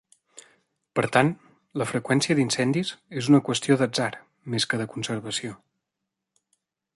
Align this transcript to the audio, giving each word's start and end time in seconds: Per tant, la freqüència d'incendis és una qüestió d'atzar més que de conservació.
Per 0.99 1.03
tant, 1.17 1.27
la 1.81 1.85
freqüència 1.91 2.37
d'incendis 2.39 2.93
és 3.21 3.29
una 3.35 3.43
qüestió 3.51 3.77
d'atzar 3.83 4.09
més 4.55 4.67
que 4.73 4.81
de 4.83 4.89
conservació. 4.95 5.55